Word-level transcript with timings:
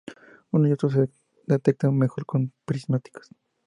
Unos 0.49 0.67
y 0.67 0.71
otros 0.73 0.93
se 0.93 1.09
detectan 1.45 1.95
mejor 1.95 2.25
con 2.25 2.51
prismáticos. 2.65 3.29